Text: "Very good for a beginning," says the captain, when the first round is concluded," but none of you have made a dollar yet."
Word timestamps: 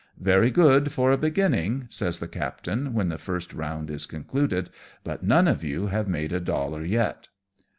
"Very 0.19 0.49
good 0.49 0.91
for 0.91 1.11
a 1.11 1.15
beginning," 1.17 1.85
says 1.89 2.17
the 2.17 2.27
captain, 2.27 2.95
when 2.95 3.09
the 3.09 3.19
first 3.19 3.53
round 3.53 3.91
is 3.91 4.07
concluded," 4.07 4.71
but 5.03 5.21
none 5.21 5.47
of 5.47 5.63
you 5.63 5.85
have 5.89 6.07
made 6.07 6.33
a 6.33 6.39
dollar 6.39 6.83
yet." 6.83 7.27